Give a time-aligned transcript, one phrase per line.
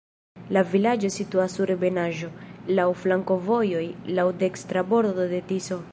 [0.55, 2.31] La vilaĝo situas sur ebenaĵo,
[2.79, 3.85] laŭ flankovojoj,
[4.21, 5.83] laŭ dekstra bordo de Tiso.